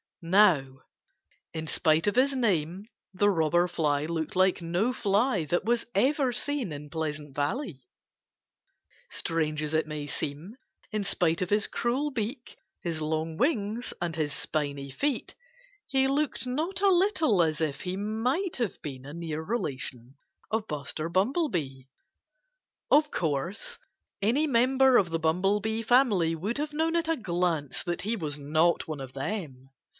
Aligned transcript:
Now, 0.23 0.81
in 1.51 1.65
spite 1.65 2.05
of 2.05 2.15
his 2.15 2.35
name 2.35 2.85
the 3.11 3.29
Robber 3.31 3.67
Fly 3.67 4.05
looked 4.05 4.35
like 4.35 4.61
no 4.61 4.93
fly 4.93 5.45
that 5.45 5.65
was 5.65 5.85
ever 5.95 6.31
seen 6.31 6.71
in 6.71 6.91
Pleasant 6.91 7.35
Valley. 7.35 7.83
Strange 9.09 9.63
as 9.63 9.73
it 9.73 9.87
may 9.87 10.05
seem, 10.05 10.57
in 10.91 11.03
spite 11.03 11.41
of 11.41 11.49
his 11.49 11.65
cruel 11.65 12.11
beak, 12.11 12.55
his 12.83 13.01
long 13.01 13.35
wings, 13.37 13.93
and 13.99 14.15
his 14.15 14.31
spiny 14.31 14.91
feet, 14.91 15.35
he 15.87 16.07
looked 16.07 16.45
not 16.45 16.81
a 16.81 16.89
little 16.91 17.41
as 17.41 17.59
if 17.59 17.81
he 17.81 17.97
might 17.97 18.57
have 18.57 18.79
been 18.83 19.05
a 19.05 19.13
near 19.13 19.41
relation 19.41 20.17
of 20.51 20.67
Buster 20.67 21.09
Bumblebee. 21.09 21.83
Of 22.91 23.09
course, 23.09 23.79
any 24.21 24.45
member 24.45 24.97
of 24.97 25.09
the 25.09 25.19
Bumblebee 25.19 25.81
family 25.81 26.35
would 26.35 26.57
have 26.59 26.73
known 26.73 26.95
at 26.95 27.07
a 27.07 27.17
glance 27.17 27.83
that 27.83 28.01
he 28.03 28.15
was 28.15 28.37
not 28.39 28.87
one 28.87 29.01
of 29.01 29.13
them. 29.13 29.69